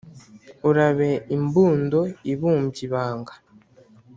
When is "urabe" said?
0.69-1.09